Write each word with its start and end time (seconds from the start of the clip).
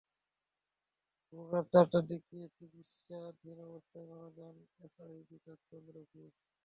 ভোররাত 1.33 1.65
চারটার 1.73 2.03
দিকে 2.09 2.37
চিকিত্সাধীন 2.55 3.57
অবস্থায় 3.67 4.07
মারা 4.09 4.29
যান 4.37 4.55
এসআই 4.79 5.21
বিকাশ 5.29 5.57
চন্দ্র 5.69 5.95
ঘোষ। 6.11 6.33